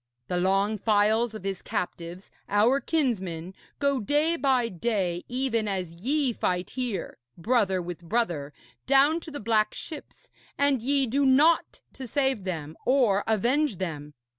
[0.29, 6.33] The long files of his captives, our kinsmen, go day by day, even as ye
[6.33, 8.51] fight here, brother with brother,
[8.87, 14.15] down to the black ships, and ye do naught to save them or avenge them.